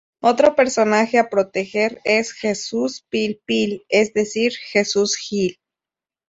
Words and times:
Otro 0.23 0.55
personaje 0.55 1.19
a 1.19 1.29
proteger 1.29 2.01
es 2.05 2.31
Jesús 2.33 3.05
Pil 3.09 3.39
Pil, 3.45 3.85
es 3.87 4.15
decir, 4.15 4.51
Jesús 4.71 5.15
Gil. 5.15 5.59